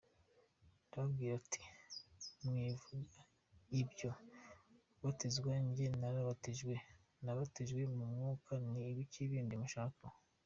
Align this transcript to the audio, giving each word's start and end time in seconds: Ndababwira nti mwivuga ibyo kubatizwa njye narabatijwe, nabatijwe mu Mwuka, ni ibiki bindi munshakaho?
Ndababwira 0.87 1.35
nti 1.45 1.61
mwivuga 2.47 3.19
ibyo 3.81 4.09
kubatizwa 4.93 5.53
njye 5.65 5.85
narabatijwe, 6.01 6.73
nabatijwe 7.23 7.81
mu 7.95 8.03
Mwuka, 8.13 8.51
ni 8.69 8.79
ibiki 8.91 9.19
bindi 9.31 9.53
munshakaho? 9.61 10.17